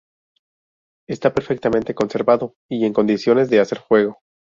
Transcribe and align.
Está 1.07 1.31
perfectamente 1.35 1.93
conservado 1.93 2.55
y 2.67 2.85
en 2.85 2.93
condiciones 2.93 3.51
de 3.51 3.59
hacer 3.59 3.77
fuego. 3.87 4.17